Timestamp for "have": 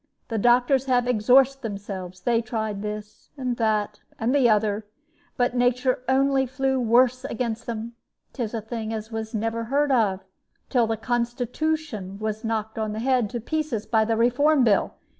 0.85-1.05